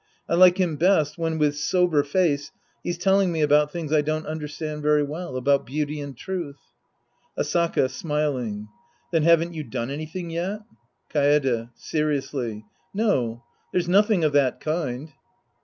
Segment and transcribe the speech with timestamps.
[0.27, 2.49] I like him best when, with sober face,
[2.83, 6.55] he's telling me about things I don't understand very well, about beauty and truth.
[7.37, 8.67] Asaka (smiling).
[9.11, 10.61] Then haven't you done any thing yet?
[11.13, 12.65] Kaede {seriously).
[12.95, 13.43] No.
[13.71, 15.11] There's nothing of that kind.